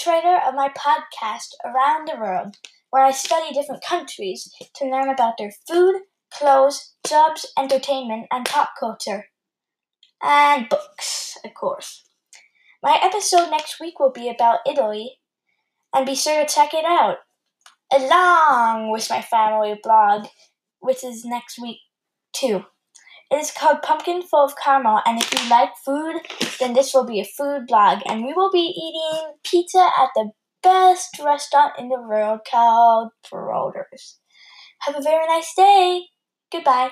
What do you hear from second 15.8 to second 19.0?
and be sure to check it out, along